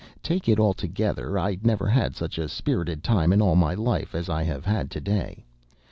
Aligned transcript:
Take 0.23 0.49
it 0.49 0.59
altogether, 0.59 1.37
I 1.37 1.59
never 1.61 1.85
had 1.85 2.15
such 2.15 2.39
a 2.39 2.47
spirited 2.49 3.03
time 3.03 3.31
in 3.31 3.39
all 3.39 3.55
my 3.55 3.75
life 3.75 4.15
as 4.15 4.29
I 4.29 4.41
have 4.45 4.65
had 4.65 4.89
to 4.89 4.99
day. 4.99 5.45